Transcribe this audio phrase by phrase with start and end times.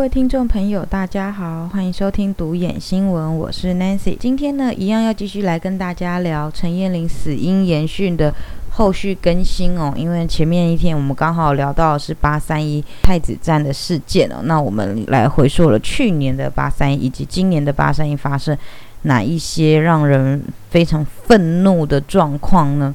[0.00, 4.16] 各位听众朋友，大家好，欢迎收听独眼新闻，我是 Nancy。
[4.16, 8.34] 今天呢，一样要继续来跟大家聊陈燕玲死因研讯的
[8.70, 9.92] 后续更新哦。
[9.94, 18.56] 因为前面一天我们刚好聊到是八三一太子站的事件哦，那我们来回溯了去年的八三一以及今年的八三一发生
[19.02, 22.94] 哪一些让人非常愤怒的状况呢？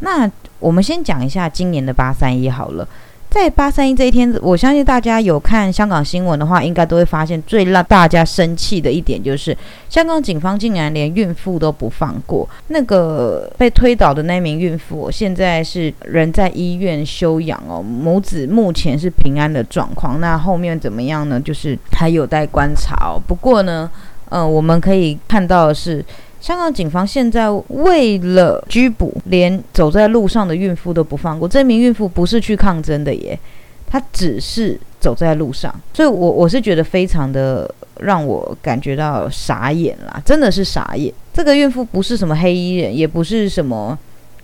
[0.00, 2.86] 那我们先讲一下今年的八三一好了。
[3.32, 9.56] 在八三一这一天，我相信大家有看香港新闻的话，应该都会发现最让大家生气的一点就是，
[9.88, 12.46] 香港警方竟然连孕妇都不放过。
[12.68, 20.20] 那个被推倒的那名孕妇，现在是人在医院休养哦，母子目前是平安的状况。
[20.20, 21.40] 那后面怎么样呢？
[21.40, 23.18] 就是还有待观察哦。
[23.26, 23.90] 不过呢，
[24.28, 26.04] 嗯，我们可以看到的是。
[26.42, 31.48] 香港警方现在为了拘捕，连走在路上的孕妇都不放过。
[31.48, 33.38] 这名孕妇不是去抗争的耶，
[33.86, 35.72] 她只是走在路上。
[35.94, 41.14] 所以，我我是觉得非常的让我感觉到傻眼啦，真的是傻眼。
[41.32, 43.96] 这个孕妇不是什么黑衣人，也不是什么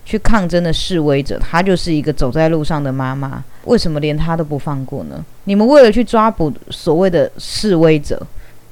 [0.05, 3.43] 去抗争的示威者，她就是一个走在路上的妈妈。
[3.65, 5.25] 为什么连她都不放过呢？
[5.45, 8.25] 你们为了去抓捕所谓的示威者，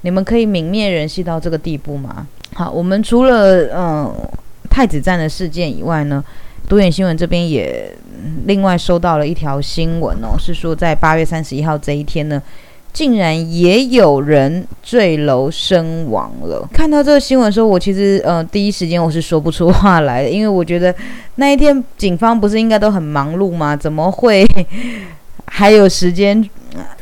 [0.03, 2.29] 你们可以泯灭人性到这个地步吗？
[2.57, 4.15] 好，我们除了嗯
[4.71, 6.25] 太子站的事件以外呢，
[6.67, 7.95] 独眼新闻这边也
[8.47, 12.43] 另外收到了一条新闻哦，是说在八月三十一号这一天呢，
[12.95, 16.67] 竟然也有人坠楼身亡了。
[16.73, 20.95] 看到这个新闻的时候，我其实呃第一时间我是说不出话来的，因为我觉得
[21.35, 23.77] 那一天警方不是应该都很忙碌吗？
[23.77, 24.47] 怎么会
[25.45, 26.43] 还有时间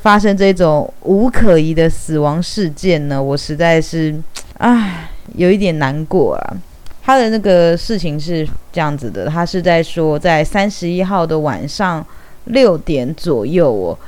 [0.02, 3.22] 发生这种无可疑的死亡事件呢？
[3.22, 4.12] 我实在是
[4.58, 5.03] 唉。
[5.34, 6.56] 有一点难过啊，
[7.02, 12.04] 他的那个事情是这样子的，他是在说，在三十一号的晚上
[12.44, 13.98] 六点左右哦，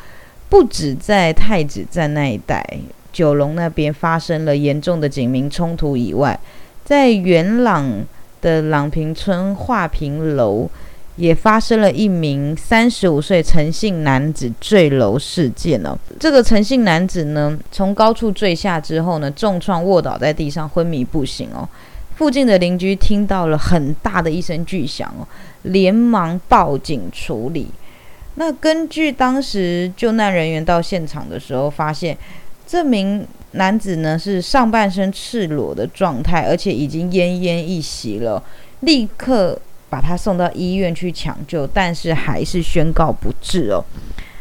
[0.48, 2.64] 不止在太子站那一带，
[3.12, 6.38] 九龙那边发生了严重的警民冲突以外，
[6.84, 8.04] 在元朗
[8.40, 10.68] 的朗平村画屏楼。
[11.16, 15.98] 也发生了一名三十五岁陈姓男子坠楼事件哦。
[16.20, 21.68] 这个陈姓男子呢，从高处坠下之后呢，重创卧倒在地上，昏迷不醒哦。
[22.16, 25.26] 附近的邻居听到了很大的一声巨响哦，
[25.62, 27.68] 连忙报警处理。
[28.36, 32.16] 那根据当时救难人员到现场的时候发现，
[32.66, 38.42] 这名男子呢是上半身赤裸的状态，而且已经奄奄一息了，
[38.80, 39.58] 立刻。
[39.88, 43.84] 把他送到医院去抢救，但是还是宣告不治哦。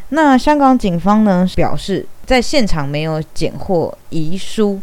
[0.08, 4.80] 那香港警方呢表示，在现场没有检获遗书，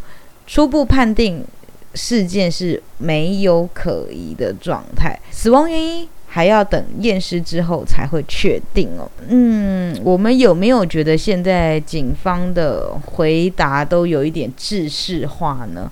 [0.48, 1.46] 初步判定
[1.94, 9.10] 事件是没有可疑的状态，死亡原因还要等验尸之后才会确定哦。
[9.28, 15.92] 嗯，我们有没有觉得现在警方的回答都有一点制式化呢？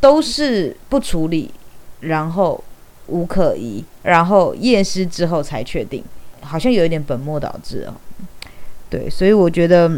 [0.00, 1.50] 都是不处理，
[2.00, 2.62] 然后。
[3.10, 6.02] 无可疑，然后验尸之后才确定，
[6.40, 7.94] 好像有一点本末倒置哦。
[8.88, 9.90] 对，所以我觉得，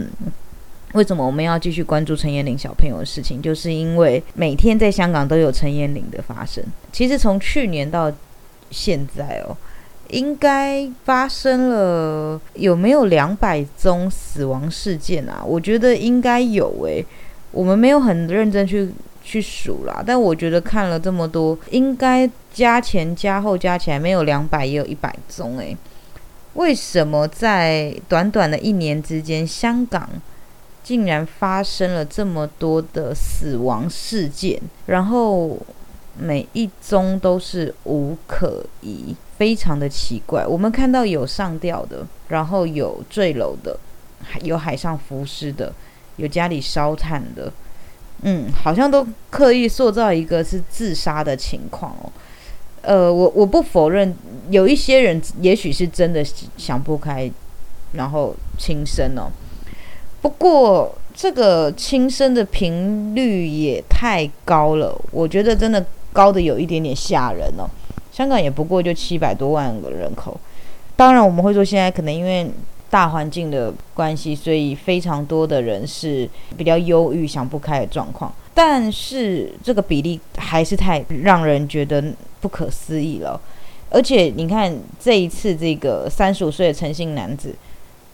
[0.95, 6.65] 为什么我们要继续关注陈彦玲小朋友的事情，就是因为每天在香港都有陈彦玲的发生。
[6.91, 8.13] 其实从去年到
[8.71, 9.57] 现在哦，
[10.11, 15.43] 应该发生了有没有两百宗死亡事件啊？
[15.47, 17.05] 我觉得应该有诶，
[17.51, 18.91] 我们没有很认真去。
[19.23, 25.77] 去数啦，但我觉得看了这么多，应该加前加后加起来没有两百也有一百宗诶。
[26.55, 30.09] 为什么在短短的一年之间，香港
[30.83, 34.61] 竟然发生了这么多的死亡事件？
[34.87, 35.59] 然后
[36.19, 40.47] 每一宗都是无可疑，非常的奇怪。
[40.47, 43.79] 我们看到有上吊的，然后有坠楼的，
[44.43, 45.73] 有海上浮尸的，
[46.17, 47.51] 有家里烧炭的。
[48.23, 52.13] 嗯，好像都刻意塑造一个是自杀的情况哦。
[52.83, 54.15] 呃，我我不否认
[54.49, 56.25] 有一些人也许是真的
[56.57, 57.31] 想不开，
[57.93, 59.31] 然后轻生哦。
[60.21, 67.69] 不过这个轻生的频率也太高了，我觉得真的高的有一点点吓人哦。
[68.13, 70.39] 香港也不过就七百多万个人口，
[70.95, 72.49] 当然我们会说现在可能因为。
[72.93, 76.29] 大环境的关系，所以非常多的人是
[76.59, 78.31] 比较忧郁、想不开的状况。
[78.53, 82.05] 但是这个比例还是太让人觉得
[82.43, 83.41] 不可思议了。
[83.89, 87.55] 而且你看这一次，这个三十五岁的陈姓男子，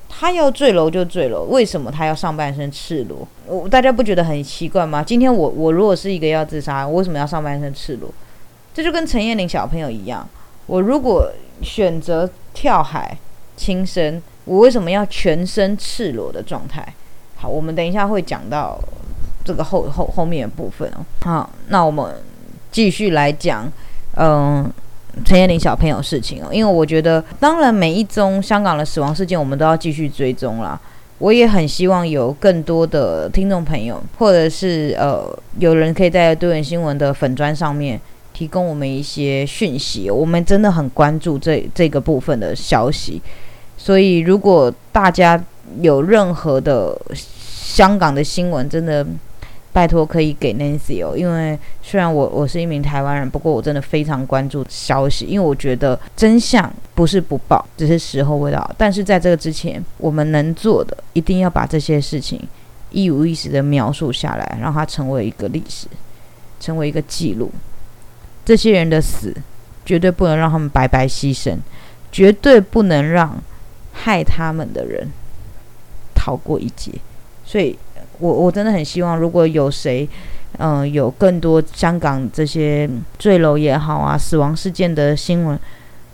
[0.08, 3.26] 他要坠楼就坠楼，为什么他要上半身赤裸？
[3.48, 5.02] 我大家不觉得很奇怪吗？
[5.02, 8.08] 今天我我如果是一个要自杀，我为什么要上半身赤裸？
[8.72, 10.28] 这就跟陈彦玲小朋友一样，
[10.66, 11.32] 我如果
[11.62, 13.18] 选择跳海
[13.56, 14.22] 轻生。
[14.48, 16.82] 我为什么要全身赤裸的状态？
[17.36, 18.80] 好，我们等一下会讲到
[19.44, 21.04] 这个后后后面的部分哦。
[21.20, 22.14] 好，那我们
[22.72, 23.70] 继续来讲，
[24.16, 24.68] 嗯，
[25.24, 26.48] 陈彦霖小朋友事情哦。
[26.50, 30.80] 因为我觉得，当然每一宗香港的死亡事件，我们都要继续追踪啦。
[31.18, 35.24] 我也很希望有更多的听众朋友，或者是呃，
[35.58, 38.00] 有人可以在多元新闻的粉砖上面
[38.32, 40.08] 提供我们一些讯息。
[40.08, 43.20] 我们真的很关注这这个部分的消息，
[43.78, 45.42] 所以如果大家
[45.80, 49.06] 有任何的香港的新闻，真的。
[49.70, 58.68] 拜托，可以给 Nancy 哦，因为虽然我我是一名台湾人，不过我真的非常关注消息，因为我觉得真相不是不报，只是时候未到。
[58.76, 62.40] 但是在这个之前，我们能做的，一定要把这些事情
[62.90, 65.86] 一五一十的描述下来，让它成为一个历史，
[66.58, 67.48] 成为一个记录。
[68.44, 69.32] 这些人的死，
[69.84, 71.56] 绝对不能让他们白白牺牲，
[72.10, 73.40] 绝对不能让
[73.98, 75.08] 害他们的人
[76.14, 76.92] 逃过一劫。
[77.44, 77.78] 所以。
[78.20, 80.08] 我我真的很希望，如果有谁，
[80.58, 85.56] 嗯，有更多香港这些坠楼也好啊，死亡事件的新闻，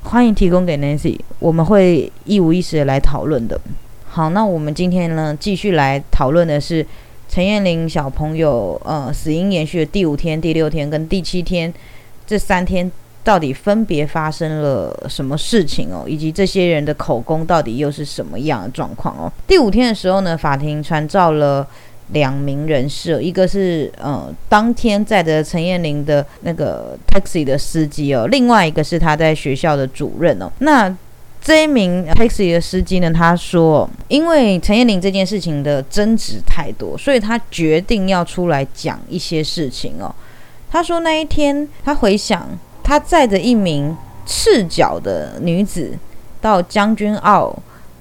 [0.03, 3.59] 欢迎提供给 Nancy，我们会一五一十的来讨论的。
[4.07, 6.87] 好，那我们今天呢，继续来讨论的是
[7.27, 11.73] 陈彦霖小朋友，呃，死因延续的第五天、第六天跟第七天
[12.27, 12.93] 这三天，
[13.25, 19.33] 到底分别发生了什么事情哦，以及这些人的口供到底又是什么样的状况哦？
[19.47, 21.67] 第五天的时候呢，法庭传召了。
[22.09, 30.53] 两名人士，一个是呃当天载着陈彦霖的那个 taxi 的司机哦，另外一个是他在学校的主任哦。
[30.59, 30.95] 那
[31.41, 40.15] 这一名 taxi 的司机呢，他说，因为陈彦霖这件事情的争执太多，所以他决定要出来讲一些事情哦。
[40.71, 42.47] 他说那一天他回想，
[42.85, 45.99] 他载着一名赤脚的女子
[46.41, 47.53] 到将军澳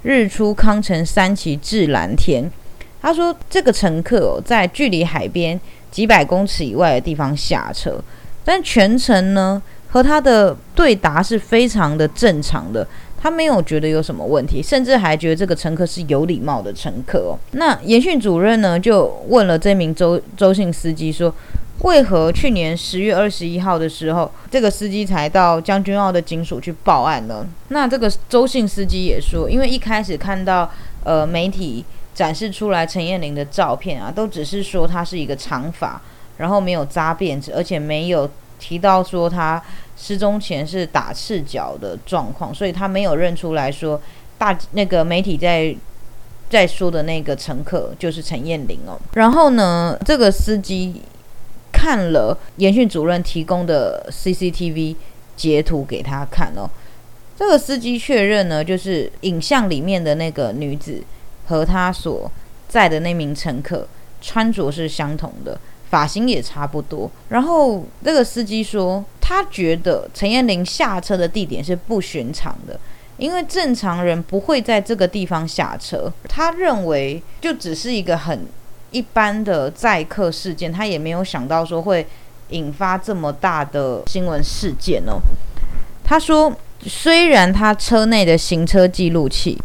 [0.04, 2.52] 日出康城三期至蓝天。
[3.02, 5.60] 他说：“这个乘客哦，在距离海边
[5.92, 8.02] 几百公尺以外的地方下车，
[8.46, 12.88] 但全程呢和他的对答是非常的正常的，
[13.22, 17.40] 他没有觉得有什么问题，甚至还觉得这个乘客是有礼貌的乘客哦。
[17.52, 21.34] 那研训主任呢就问了这名周周姓司机说，
[21.80, 27.46] 为何去年十月二十一号的时候，这个司机才到将军澳的警署去报案呢？
[27.70, 30.72] 那这个周姓司机也说，因为一开始看到
[31.04, 31.84] 呃媒体。”
[32.14, 36.00] 展示出来陈彦霖的照片啊，都只是说他是一个长发，
[36.38, 38.30] 然后没有扎辫子，而且没有
[38.60, 39.60] 提到说他
[39.98, 44.00] 失踪前是打赤脚的状况，所以他没有认出来说
[44.38, 45.76] 大那个媒体在
[46.52, 48.96] 在说的那个乘客就是陈彦霖哦。
[49.16, 51.02] 然后呢，这个司机
[51.84, 54.96] 看了研训主任提供的 CCTV
[55.36, 56.70] 截图给他看哦，
[57.38, 61.04] 这个司机确认呢，就是影像里面的那个女子。
[61.46, 62.32] 和他所
[62.70, 63.86] 在的那名乘客
[64.22, 65.60] 穿着是相同的，
[65.90, 67.12] 发型也差不多。
[67.28, 72.80] 然后这个司机说，他觉得陈彦霖下车的地点是不寻常的，
[73.18, 76.10] 因为正常人不会在这个地方下车。
[76.30, 78.48] 他认为就只是一个很
[78.94, 82.08] 一般的载客事件，他也没有想到说会
[82.52, 85.20] 引发这么大的新闻事件哦。
[86.06, 86.54] 他说，
[86.88, 89.60] 虽然他车内的行车记录器。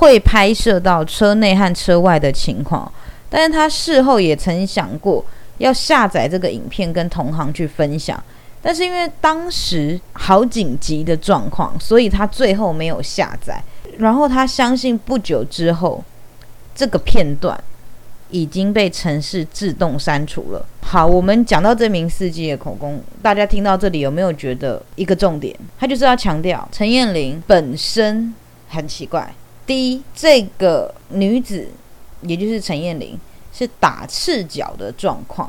[0.00, 2.90] 会拍摄到车内和车外的情况，
[3.28, 5.22] 但是他事后也曾想过
[5.58, 8.18] 要下载这个影片跟同行去分享，
[8.62, 13.62] 但是因为当时好紧急的状况，所以他最后没有下载。
[13.98, 16.02] 然后他相信不久之后，
[16.74, 17.62] 这个片段
[18.30, 20.64] 已经被城市自动删除了。
[20.82, 25.54] 好，我们讲到这名司机的口供，大家听到这里有没有觉得一个重点？
[25.78, 28.34] 他就是要强调陈彦霖本身
[28.68, 29.32] 很奇怪。
[29.66, 31.68] 第一，这个女子，
[32.22, 33.18] 也就是陈燕玲，
[33.52, 35.48] 是打赤脚的状况，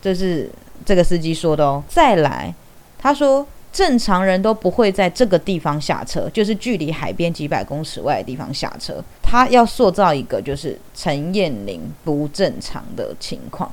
[0.00, 0.48] 这是
[0.84, 1.82] 这个司机说的哦。
[1.88, 2.54] 再来，
[2.96, 3.44] 他说
[3.76, 9.04] 正常人都不会在这个地方下车，就是距离海边几百公尺外的地方下车。
[9.22, 13.70] 他要塑造一个就是陈燕玲不正常的情况。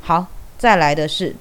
[0.00, 1.36] 好，再来的是，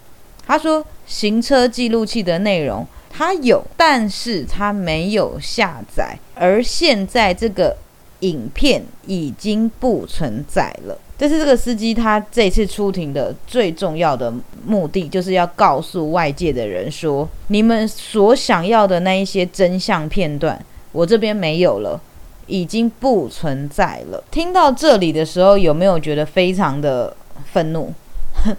[0.45, 7.77] 他说行车记录器的内容他有，但是他没有下载，而现在这个。
[8.21, 10.95] 影片已经不存在了。
[11.21, 14.33] 这是这个司机他这次出庭的最重要的
[14.65, 20.59] 目的，就是要告诉外界的人说，你们所想要的那一些真相片段，
[20.91, 22.01] 我这边没有了，
[22.47, 24.23] 已经不存在了。
[24.31, 27.15] 听到这里的时候，有没有觉得非常的
[27.53, 27.93] 愤怒？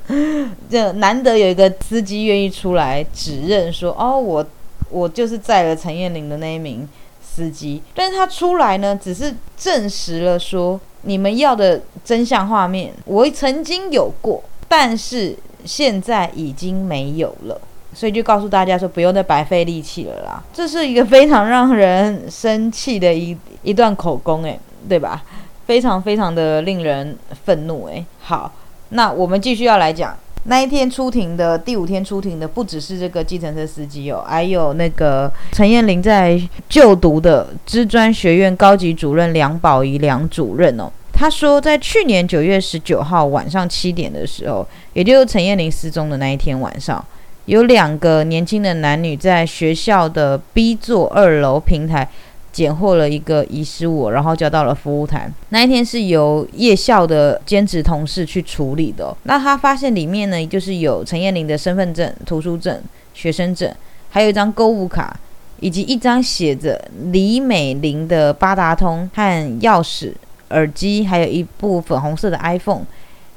[0.71, 4.47] 这难得有一个司机愿意出来指认说，哦，我
[4.88, 6.88] 我就是载了陈彦霖的那一名。
[7.35, 17.61] 司机，但是他出来呢，只是证实了说你们要的真相画面，我曾经有过，但是现在已经没有了。
[17.94, 20.42] 所以就告诉大家说，不用再白费力气了啦。
[20.54, 25.23] 这是一个非常让人生气的一一段口供，诶，对吧？
[25.66, 28.02] 非常非常的令人愤怒，诶。
[28.21, 28.50] 好，
[28.88, 40.90] 那我们继续要来讲那一天出庭的第五天出庭的，不只是这个计程车司机哦，还有那个陈燕玲在就读的知专学院高级主任梁宝仪梁主任哦。
[41.12, 47.04] 他说，在去年九月十九号晚上七点的时候，也就是陈燕玲失踪的那一天晚上。
[47.46, 52.08] 有两个年轻的男女在学校的 B 座二楼平台
[52.52, 55.30] 捡获了一个遗失物，然后交到了服务台。
[55.49, 59.16] 那一天是由夜校的兼职同事去处理的。
[59.23, 62.82] 那他发现里面呢，就是有陈燕玲的身份证、图书证、
[63.14, 63.75] 学生证，
[64.11, 65.18] 还有一张购物卡，
[65.61, 66.80] 以及一张写着
[67.11, 70.12] 李美玲的八达通和钥匙、
[70.50, 72.85] 耳机，还有一部粉红色的 iPhone。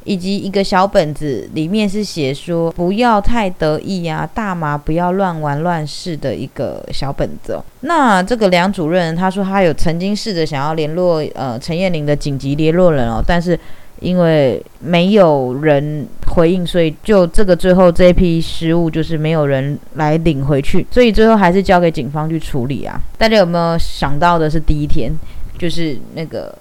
[0.06, 7.60] 以及一个小本子，里面是写说不要太得意啊，大麻不要乱玩乱试的一个小本子。
[7.82, 13.60] 那这个梁主任他说他有曾经试着想要联络呃陈彦玲的紧急联络人哦，但是
[14.00, 23.02] 因为没有人回应，所以就这个最后这批失物就是没有人来领回去，所以最后还是交给警方去处理啊。
[23.18, 25.12] 大家有没有想到的是第一天
[25.58, 26.56] 就是那个？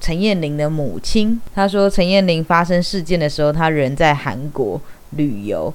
[0.00, 5.72] 陈燕玲的母亲，她说陈燕玲发生事件的时候，她人在韩国旅游，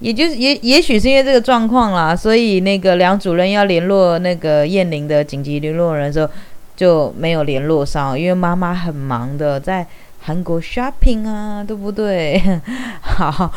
[0.00, 6.28] 也就是也也许是因为这个状况啦，所以那个梁主任要联络那个燕玲的紧急联络人的时候
[6.76, 9.86] 就没有联络上，因为妈妈很忙的在
[10.20, 12.60] 韩国 shopping 啊，对不对？
[13.02, 13.52] 好。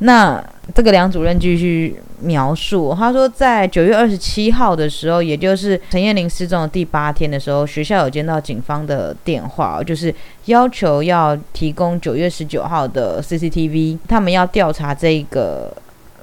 [0.00, 0.42] 那
[0.74, 10.14] 这个梁主任继续描述，他说，在九月二十七号的时候，也就是陈燕玲失踪的第八天的时候，学校有接到警方的电话，就是
[10.46, 15.74] 要求要提供九月十九号的 CCTV，他们要调查这个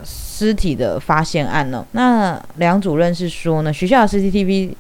[0.04, 1.86] 尸体的发现案呢。
[1.92, 4.74] 那梁主任是说呢，学校的 CCTV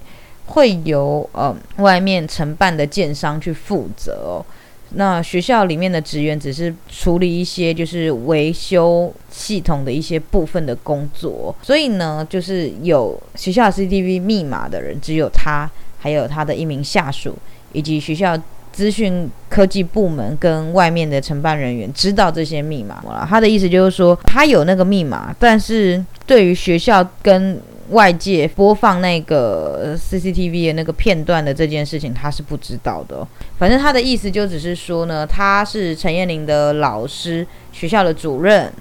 [0.46, 4.46] 会由呃外面承办的建商去负责哦。
[4.91, 17.38] 那学校里面的职员只是处理一些就是维修系统的一些部分的工作，所以呢，就是有学校 CCTV 密码的人只有他，还有他的一名下属，
[17.74, 18.38] 以及学校
[18.72, 23.03] 资讯科技部门跟外面的承办人员知道这些密码。
[23.27, 33.25] 他的意思就是说，他有那个密码，但是对于学校跟外界播放那个 CCTV 的那个片段的这件事情，他是不知道的。
[33.58, 38.72] 反正他的意思就只是说呢，他是陈燕玲的老师，学校的主任，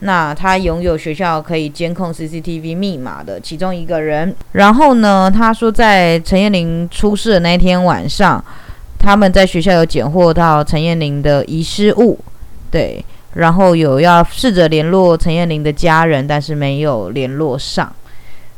[0.00, 4.34] 那他拥有学校可以监控 CCTV 密码的其中一个人。
[4.52, 8.42] 然后呢，他说在陈燕玲出事的那天晚上，
[8.98, 12.18] 他们在学校有捡获到陈燕玲的遗失物，
[12.70, 13.04] 对，
[13.34, 17.94] 然后有要试着联络陈燕玲的家人，但是没有联络上。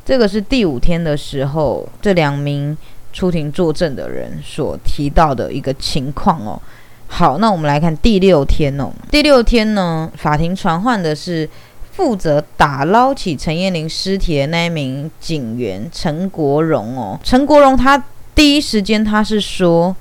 [0.06, 2.78] 这个是第五天的时候，这两名
[3.12, 6.62] 出庭作证的人所提到的一个情况哦。
[7.08, 8.88] 好，那我们来看第六天哦。
[9.10, 11.48] 第六天呢，法庭传唤的是
[11.90, 17.18] 负责打捞起陈燕玲尸体的那一名警员陈国荣哦。
[17.24, 18.00] 陈国荣他
[18.32, 19.96] 第一时间他是说，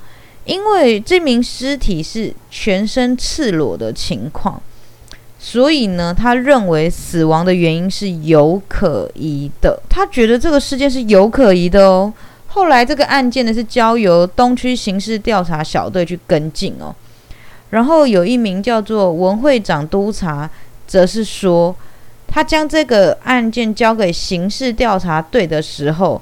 [0.45, 4.62] 因为这名尸体是全身赤裸的情况。
[5.47, 9.79] 所以呢，他认为死亡的原因是有可疑的。
[9.87, 12.11] 他觉得这个事件是有可疑的哦。
[12.47, 16.95] 后来这个案件呢是交由东区刑事调查小队去跟进哦。
[17.69, 20.49] 然后有一名叫做文会长督察，
[20.87, 21.75] 则是说，
[22.25, 26.19] 他将这个案件交给刑事调查队的时候。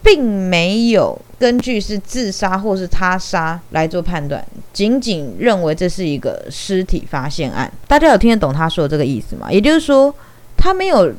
[0.00, 7.70] 并没有根据是自杀或是他杀来做判断，仅仅认为这是一个尸体发现案。
[7.86, 9.50] 大家有听得懂他说的这个意思吗？
[9.50, 10.12] 也就是说，
[10.56, 11.12] 他没有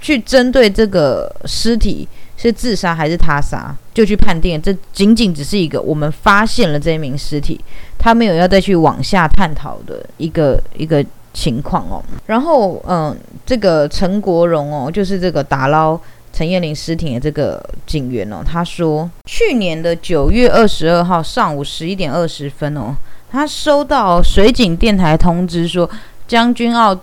[0.00, 7.60] 去针对这个尸体是自杀还是他杀，就去判定这仅仅只是一个我们发现了这一名尸体，
[7.96, 12.02] 他没有要再去往下探讨的一个一个情况哦。
[12.26, 13.16] 然后，嗯，
[13.46, 16.00] 这个陈国荣哦，就是这个打捞。
[16.38, 22.94] 陈燕玲尸体的这个警员哦，他说，去年的九月二十二号上午十一点二十分哦，
[23.28, 25.90] 他收到水警电台通知说，
[26.28, 26.96] 将军澳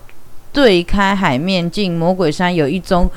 [0.54, 3.12] 对开海面近魔鬼山有一宗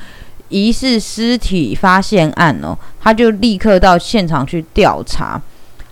[0.49, 5.41] 疑似尸体发现案哦，他就立刻到现场去调查，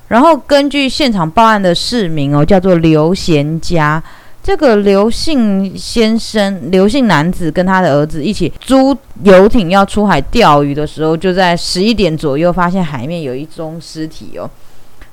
[0.08, 4.02] 然后根据现场报案的市民哦，叫做刘贤佳。
[4.46, 14.48] 这个刘姓先生、刘姓男子跟他的儿子一起租游艇要出海钓鱼的时候，就在十一点左右发现海面有一宗尸体哦。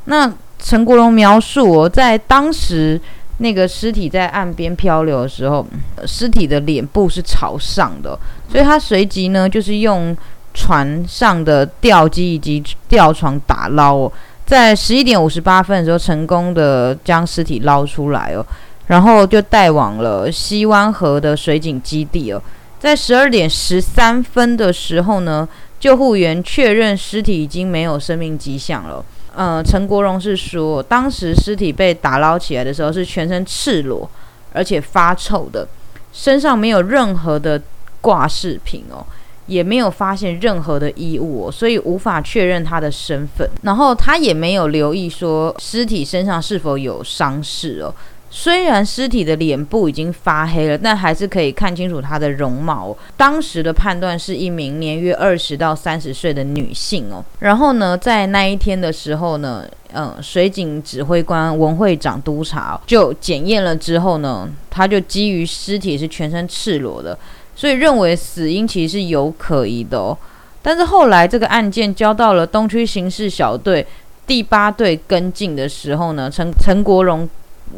[0.05, 3.01] 那陈国荣描述哦，在当时
[3.39, 5.65] 那个尸体在岸边漂流的时候，
[6.05, 8.15] 尸体的脸部是朝上的，
[8.47, 10.15] 所以他随即呢就是用
[10.53, 14.13] 船上的吊机以及吊床打捞哦，
[14.45, 18.45] 在十一点五十八分的时候成功的将尸体捞出来哦，
[18.87, 22.41] 然后就带往了西湾河的水警基地哦，
[22.79, 25.47] 在十二点十三分的时候呢，
[25.79, 29.03] 救护员确认尸体已经没有生命迹象了。
[29.35, 34.07] 呃，陈国荣是说，当时尸体被打捞起来的时候是全身赤裸，
[34.51, 35.67] 而且发臭的，
[36.11, 37.59] 身上没有任何的
[37.99, 39.03] 挂饰品哦，
[39.47, 43.49] 也没有发现任何的衣物，哦所以无法确认他的身份。
[43.63, 47.91] 然后他也没有留意说尸体身上是否有伤势哦。
[48.35, 52.97] 虽然尸体的脸部已经发黑了，但还是可以看清楚她的容貌。
[53.15, 57.23] 当时的判断是一名年约二十到三十岁的女性哦。
[57.41, 67.15] 然后呢，在那一天的时候呢，嗯，水警指挥官文会长督察就检验了之后呢，他就基于尸体是全身赤裸的，
[67.55, 70.17] 所以认为死因其实是有可疑的哦。
[70.63, 73.85] 但是后来这个案件交到了东区刑事小队
[74.25, 77.29] 第八队跟进的时候呢，陈陈国荣。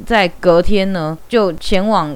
[0.06, 2.16] 在隔天呢，就前往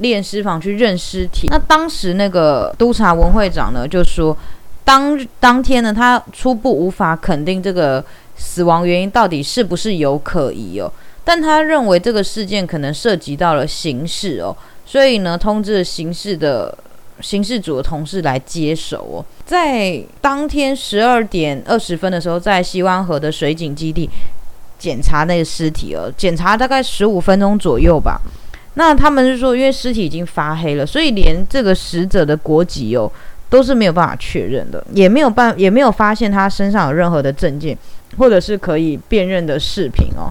[0.00, 1.48] 炼尸房去认尸体。
[1.50, 4.36] 那当时那个督察文会长呢，就说
[4.84, 8.04] 当当天呢，他初步无法肯定这个
[8.36, 10.90] 死亡原因到底是不是有可疑哦，
[11.24, 14.56] 但他认为这个事件可能涉及到了刑事哦，
[14.86, 16.76] 所以呢，通知刑事的
[17.20, 19.24] 刑事组的同事来接手哦。
[19.44, 24.08] 在当天十二点二十分的时候，在西湾河的水井基地。
[24.78, 28.20] 检查那个尸体哦，检查大概十五分钟左右吧。
[28.74, 33.10] 那他们是说，因为尸体已经发黑了，所以连这个死者的国籍哦
[33.50, 37.76] 都是没有办法确认的，也没有办，也没有发现他身上有任何的证件
[38.18, 40.30] 或者是可以辨认的饰品哦。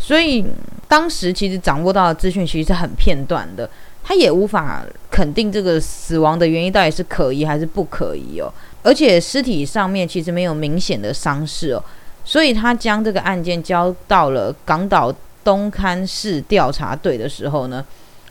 [0.00, 0.44] 所以
[0.88, 3.70] 当时其实掌握到的资讯其实是很片段的，
[4.02, 8.52] 他也无法肯定这个死亡的原因到底是可疑还是不可疑哦。
[8.82, 11.84] 而且尸体上面其实没有明显的伤势哦。
[12.28, 15.10] 所以他将这个案件交到了港岛
[15.42, 17.82] 东勘市调查队的时候呢，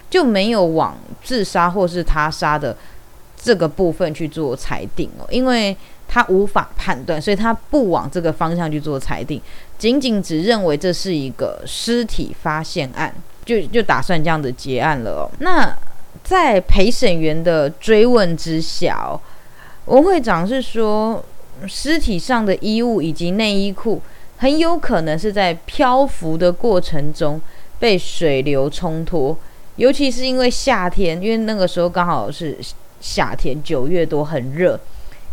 [0.07, 2.77] 就没有往自杀或是他杀的
[3.35, 5.75] 这个部分去做裁定哦，因为
[6.07, 9.41] 他无法判断，所以他不往这个方向去做裁定，
[9.79, 13.11] 仅仅只认为这是一个尸体发现案，
[13.45, 15.31] 就就打算这样子结案了哦。
[15.39, 15.75] 那
[16.23, 19.19] 在陪审员的追问之下，
[19.85, 21.25] 文会长是说。
[21.65, 24.01] 尸体上的衣物以及内衣裤
[24.37, 27.41] 很有可能是在漂浮的过程中
[27.79, 29.35] 被水流冲脱，
[29.77, 32.57] 尤其是因为夏天，因为那个时候刚好是
[32.99, 34.79] 夏天，九月多很热，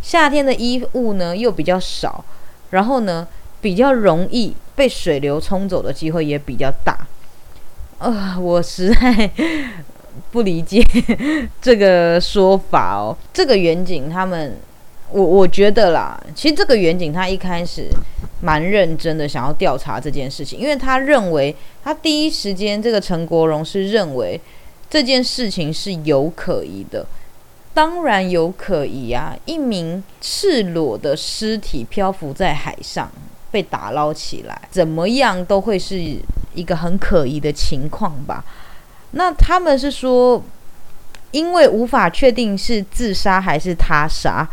[0.01, 2.23] 夏天的衣物呢又比较少，
[2.71, 3.27] 然后呢
[3.61, 7.07] 比较容易被水流冲走的机会也比较大。
[7.99, 9.29] 呃，我实在
[10.31, 10.83] 不理解
[11.61, 13.15] 这个说法哦。
[13.33, 14.57] 这个远景他们。
[15.15, 17.87] 我我觉得啦，其实这个远景他一开始
[18.41, 24.37] 蛮认真的，想要调查这件事情，因为他认为他第一时间这个陈国荣是认为
[24.89, 27.05] 这件事情是有可疑的，
[27.73, 33.09] 当然有可疑啊，一名赤裸的尸体漂浮在海上
[33.49, 35.97] 被打捞起来，怎么样都会是
[36.53, 38.43] 一个很可疑的情况吧？
[39.11, 40.43] 那他们是说，
[41.31, 44.45] 因为无法确定是自杀还是他杀。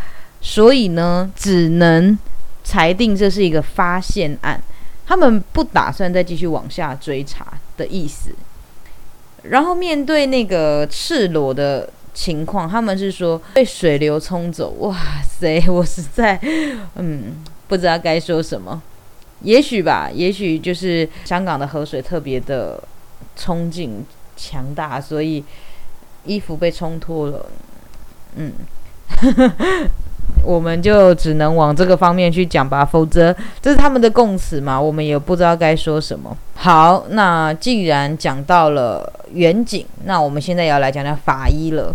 [0.43, 2.19] 所以呢，只能
[2.65, 4.61] 裁定这是一个发现案，
[5.07, 8.31] 他们不打算再继续往下追查的意思。
[9.45, 14.71] 然后面对那个赤裸的情况，他们是说被水流冲走。
[14.81, 16.39] 哇塞，我实在
[16.97, 18.83] 嗯不知道该说什么。
[19.43, 22.83] 也许吧，也许就是香港的河水特别的
[23.37, 24.05] 冲劲
[24.37, 25.43] 强大，所以
[26.25, 27.47] 衣服被冲脱了。
[28.37, 28.53] 嗯。
[30.45, 36.37] 我们就只能往这个方面去讲吧，否则这是他们的供词嘛，我们也不知道该说什么。
[36.57, 41.95] 好，那既然讲到了远景，那我们现在要来讲讲法医了。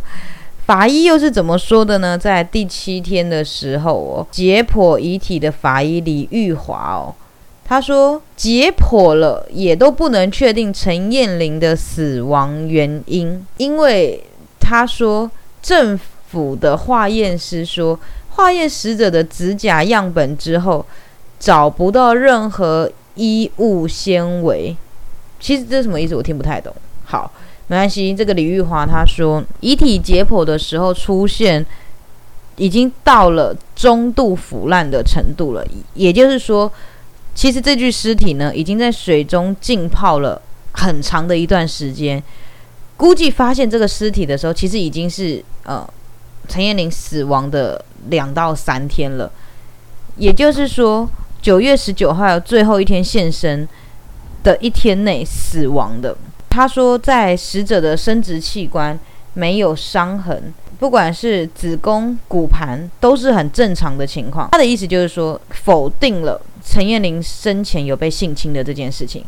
[0.66, 2.18] 法医又是怎么说的呢？
[2.18, 7.14] 在第七天的时候哦，解剖遗体的法医李玉华哦，
[7.66, 14.24] 他说解剖了也都不能确定陈燕玲的死亡原因，因为
[14.58, 15.30] 他说
[15.62, 18.00] 政府的化验师说。
[18.38, 20.86] 化验死者的指甲样本之后，
[21.40, 24.78] 找不到任何衣物纤维。
[25.40, 26.16] 其实这什么意思？
[26.16, 26.72] 我听不太懂。
[27.06, 27.32] 好，
[27.66, 28.14] 没关系。
[28.14, 31.66] 这个李玉华他说，遗体解剖的时候出现，
[32.58, 35.66] 已经到了中度腐烂的程度了。
[35.96, 36.72] 也就是说，
[37.34, 40.40] 其实这具尸体呢，已经在水中浸泡了
[40.74, 42.22] 很长的一段时间。
[42.96, 45.88] 估计发现这个尸体的时候，其实已经是呃
[46.48, 49.32] 陈彦霖死亡的两到三天了。
[50.16, 51.10] 也就是说，
[51.42, 53.68] 九月十九号最后一天现身
[54.44, 56.16] 的一天内死亡的。
[56.50, 58.98] 他说，在死者的生殖器官
[59.34, 60.54] 没有伤痕。
[60.80, 64.50] 不管是子宫、骨盘都是很正常的情况。
[64.52, 69.24] 他的意思就是说，否定了陈彦霖生前有被性侵的这件事情。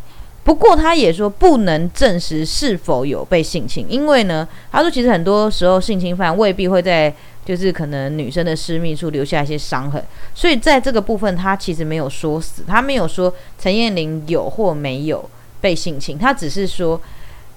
[0.50, 7.14] 不过他也说不能证实是否有被性侵，因为呢，他说其实很多时候性侵犯未必会在
[7.46, 15.30] 就是可能女生的私密处留下一些伤痕，所以在这个部分他其实没有说死，他没有说陈彦霖有或没有
[15.62, 17.00] 被性侵，他只是说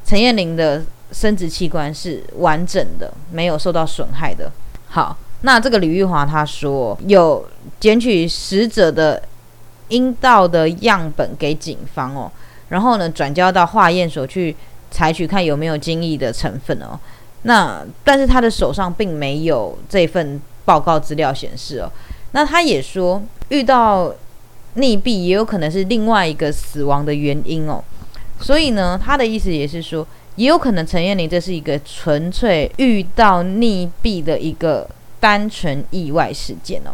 [0.04, 0.82] 陈彦霖的。
[1.12, 4.50] 生殖器官是完整的，没有受到损害的。
[4.88, 7.46] 好，那这个李玉华他说有
[7.78, 9.22] 捡取死者的
[9.88, 12.32] 阴道的样本给警方哦，
[12.72, 14.56] 然后呢转交到化验所去
[14.90, 16.98] 采取看有没有精液的成分哦。
[17.42, 21.92] 那但是他的手上并没有这份报告资料显示哦。
[22.32, 24.08] 那他也说遇到
[24.76, 27.84] 溺毙也有可能是另外一个死亡的原因哦。
[28.40, 30.04] 所以呢，他的意思也是说。
[30.36, 34.88] 也有可能陈彦霖这是一个纯粹遇到溺毙的一个
[35.20, 36.90] 单纯意外事件哦，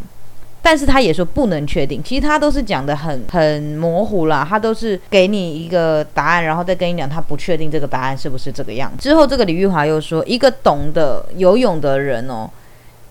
[0.68, 9.02] 但是他也说不能确定，其实他都是讲的很很模糊啦，他都是给你一个答案，然后再跟你讲他不确定这个答案是不是这个样子。
[9.02, 12.46] 之后这个李玉华又说，一个懂得游泳的人哦，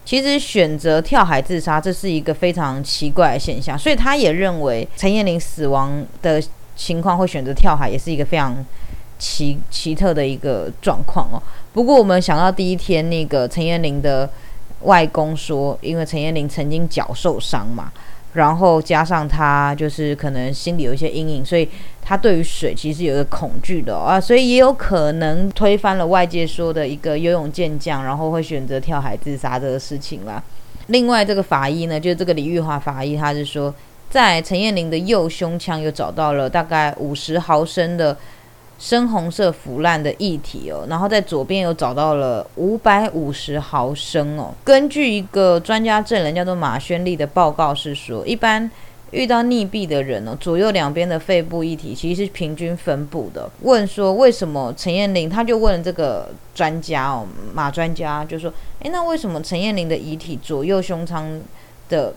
[0.05, 6.39] 其实选择跳海自杀，这是一个非常奇怪的现象，所以他也认为陈彦霖死亡的
[6.75, 8.63] 情况会选择跳海，也是一个非常。
[9.19, 11.41] 奇奇特的一个状况哦。
[11.73, 14.29] 不过我们想到第一天那个陈彦霖的
[14.81, 17.91] 外公说，因为陈彦霖曾经脚受伤嘛，
[18.33, 21.67] 然后加上他就是可能心里有一些阴影，所以
[22.01, 30.41] 他对于水其实有一个恐惧的啊，所以也有可能推翻了外界说的一个游泳健将，然后会选择跳海自杀这个事情啦。
[30.87, 33.73] 另外这个法医呢，就是这个李玉华法医，他是说
[34.09, 38.15] 在陈彦霖的右胸腔又找到了大概五十毫升的。
[38.79, 44.53] 深红色腐烂的液体哦，然后在左边又找到了五百五十毫升哦。
[44.63, 48.69] 根据一个专家证人叫做马宣利的报告是说，一般
[49.11, 53.49] 遇到溺毙的人哦，左右两边的肺部液体其实是平均分布的。
[53.61, 61.41] 问说为什么陈彦霖，他就问这个专家哦，马专家就说，诶，那为什么陈彦霖的遗体左右胸腔
[61.89, 62.13] 的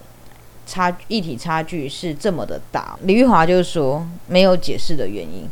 [0.66, 2.99] 差液体差距是这么的大？
[3.05, 5.49] 李玉华就说没有解释的原因。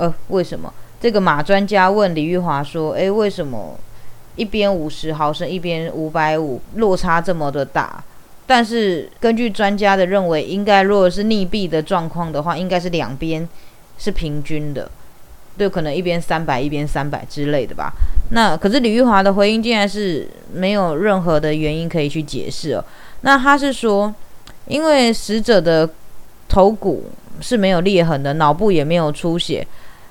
[0.00, 3.78] 呃，为什么这个马专家问李玉华说：“诶，为什么
[4.34, 8.02] 一边五十毫升，一边五百五，落差这么的大？
[8.46, 13.46] 但是根据专家的认为，应该如果是溺毙的状况的话，应该是两边
[13.98, 14.90] 是平均的，
[15.58, 17.92] 就，可能一边三百，一边三百之类的吧。
[18.30, 22.82] 那可是李玉华的回应竟然是没有任何的原因可以去解释哦。
[23.20, 24.14] 那他是说，
[24.66, 25.88] 因为死者的
[26.48, 27.10] 头骨
[27.42, 29.66] 是没有裂痕的，脑部也没有出血。”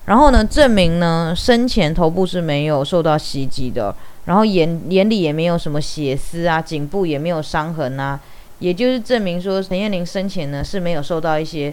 [0.10, 3.96] 然后呢，证明呢生前头部是没有受到袭击的，
[4.26, 8.20] 然后眼眼里也没有什么血丝啊，颈部也没有伤痕啊，
[8.58, 11.72] 也就是证明说陈彦霖生前呢是没有受到一些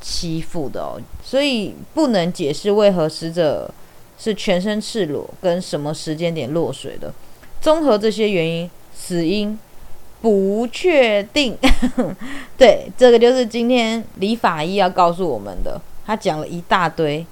[0.00, 3.68] 欺负的哦，所以不能解释为何死者
[4.16, 7.12] 是全身赤裸跟什么时间点落水的。
[7.60, 9.58] 综合这些原因，死因
[10.22, 11.58] 不确定。
[12.56, 17.26] 对，这个就是今天李法医要告诉我们的，他讲了一大堆。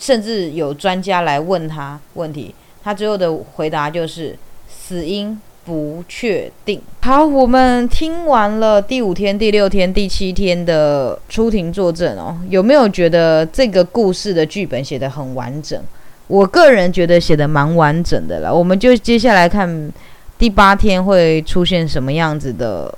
[0.00, 4.36] 甚至有专家来问他问题，他最后的回答就是
[4.66, 6.80] 死因不确定。
[7.02, 15.78] 好，我们听完了第五天、第六天、第七天的出庭作证哦，有没有觉得这个故事的剧本写得很完整？
[16.26, 18.54] 我个人觉得写得蛮完整的了。
[18.54, 19.92] 我们就接下来看
[20.38, 22.92] 第八天会出现什么样子的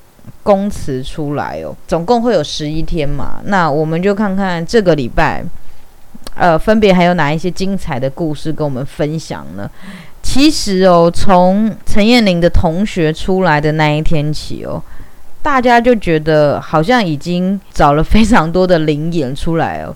[0.45, 1.75] 供词出来哦。
[1.88, 5.45] 总共会有十一天嘛，那我们就看看这个礼拜。
[6.35, 9.71] 呃，分别还有哪一些精彩的故事跟我们分享呢？
[10.23, 14.83] 其实哦，从陈彦霖的同学出来的那一天起哦，
[15.42, 19.95] 大家就觉得好像已经找了非常多的灵眼出来哦，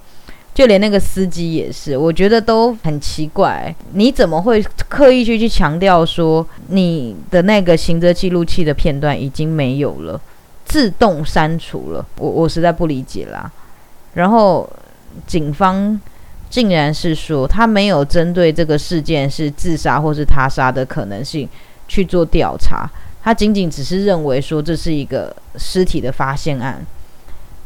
[0.52, 10.20] 就连那个司机也是，我觉得都很奇怪，你怎么会刻意去去强调说你的那个行车记录器的片段已经没有了，
[10.66, 12.04] 自动删除了？
[12.18, 13.50] 我我实在不理解啦。
[14.12, 14.68] 然后
[15.26, 15.98] 警方。
[16.48, 21.48] 竟然是说他没有针对这个事件是自杀或是他杀的可能性
[21.88, 22.88] 去做调查，
[23.22, 26.84] 他仅仅只是认为说这是一个尸体的发现案。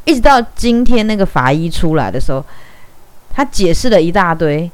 [0.05, 2.45] 一直到今天那个法医出来的时候，
[3.33, 4.71] 他解释了一大堆。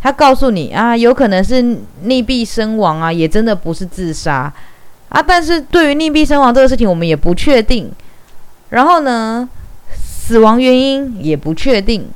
[0.00, 1.60] 他告诉你啊，有可能是
[2.04, 4.52] 溺毙身亡啊，也真的不是自杀
[5.08, 5.20] 啊。
[5.20, 7.90] 但是对于溺毙身亡这个事情，我们也不确定。
[8.70, 9.48] 然后呢，
[9.92, 12.08] 死亡原因也不确定。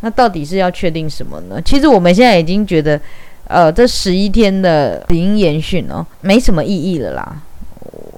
[0.00, 1.60] 那到底是要确定什么呢？
[1.62, 3.00] 其实我们现在已经觉得，
[3.46, 7.36] 呃，这十一天的死因研讯哦，没什么意义了啦。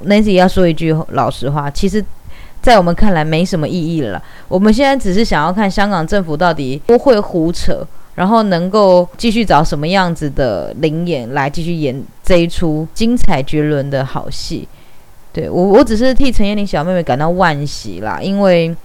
[0.07, 2.05] Nancy 要说一句老实话，其实，
[2.61, 4.23] 在我们看来没什么意义了。
[4.49, 7.87] 我们现在只是想要看香港政府到底不会胡扯。
[8.15, 14.69] 然后能够继续找什么样子的灵演来继续演这一出精彩绝伦的好戏，
[15.33, 18.77] 对我我只是替陈燕玲小妹妹感到惋惜啦，因为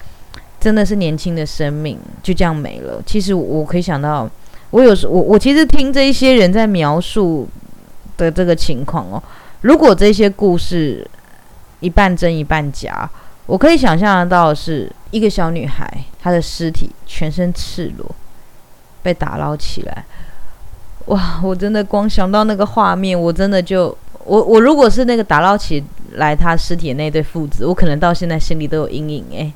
[0.60, 3.02] 真的是年轻的生命就这样没了。
[3.06, 4.30] 其实我可以想到，
[4.72, 7.48] 我有时我我其实听这一些人在描述
[8.18, 9.22] 的这个情况哦，
[9.62, 11.06] 如果这些故事
[11.80, 13.10] 一半真一半假，
[13.46, 18.16] 我可以想象得到是一个小女孩她的尸体全身赤裸。
[19.04, 20.04] 被打捞起来，
[21.06, 21.40] 哇！
[21.42, 25.82] 我真的光想到那个画面，我真的就我我如果是那个打捞起
[26.16, 29.54] 来他尸体的那对父子，我可能到现在心里都有阴影诶。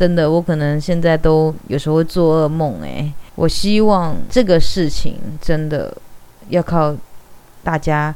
[0.00, 3.12] 真的，我可能现在都有时候会做噩梦诶。
[3.34, 5.94] 我希望这个事情真的
[6.48, 6.96] 要靠
[7.62, 8.14] 大家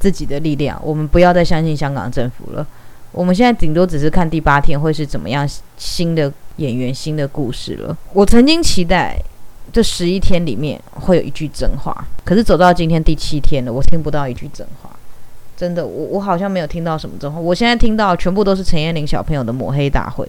[0.00, 2.66] 自己的力量，我们不要再相信香港政府了。
[3.12, 7.96] 我们现在顶多只是看第八天会是怎么样新的演员、新的故事了。
[8.12, 9.16] 我曾经期待。
[9.72, 14.90] 这十一天里面会有一句真话，可是走到今天第七天了，我听不到一句真话。
[15.56, 17.38] 真的，我我好像没有听到什么真话。
[17.38, 20.28] 我现在听到全部都是陈彦霖小朋友的抹黑大会，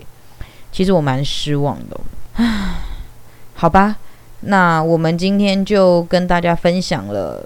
[0.72, 2.00] 其实我蛮失望的。
[2.34, 2.76] 唉，
[3.56, 3.98] 好吧，
[4.42, 7.46] 那我们今天就跟大家分享了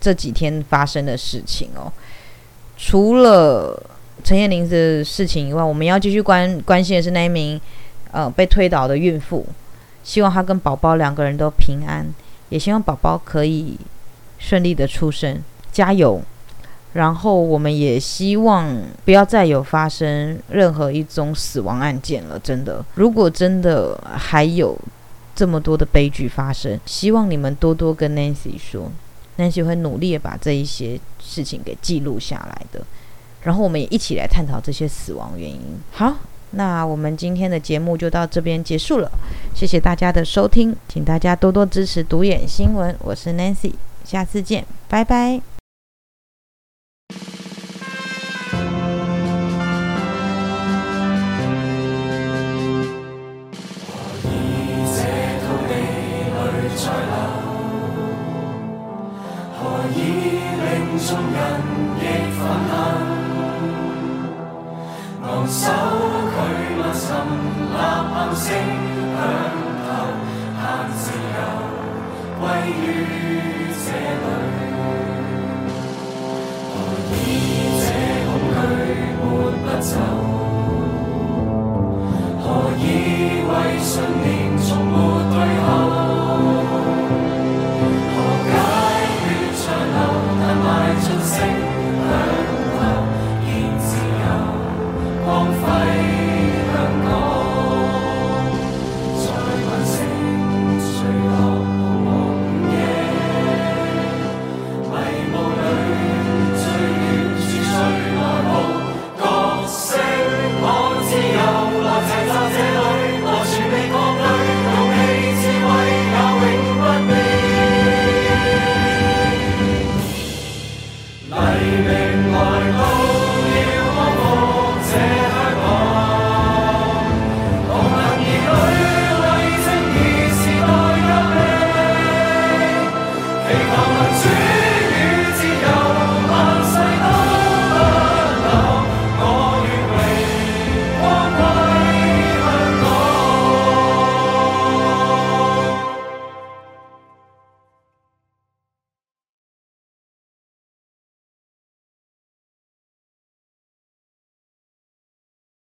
[0.00, 1.92] 这几天发生的事情哦。
[2.76, 3.82] 除了
[4.24, 7.60] 陈彦霖的事情以外，我们要继续关关心的是那一名
[8.10, 9.44] 呃被推倒的孕妇。
[10.02, 12.06] 希望她跟宝宝两个人都平安，
[12.48, 13.76] 也希望宝宝可以
[14.38, 16.22] 顺利的出生，加油！
[16.92, 18.74] 然后我们也希望
[19.04, 22.38] 不要再有发生任何一宗死亡案件了。
[22.38, 24.76] 真的，如果真的还有
[25.34, 28.90] 这么多的悲剧发生，希望你们多多跟 Nancy 说
[29.38, 32.84] ，Nancy 会努力把这一些事情给记录下来的。
[33.42, 35.60] 然后我们也一起来探讨这些死亡原因。
[35.92, 36.14] 好。
[36.52, 39.08] 那我们今天的节目就到这边结束了，
[39.54, 43.74] 谢谢大家的收听，请大家多多支持独眼新闻，我是 Nancy，
[44.04, 45.40] 下次见，拜拜。